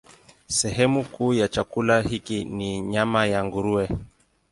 Sehemu 0.47 1.03
kuu 1.05 1.33
ya 1.33 1.47
chakula 1.47 2.01
hiki 2.01 2.45
ni 2.45 2.81
nyama 2.81 3.25
ya 3.25 3.43
nguruwe. 3.43 3.89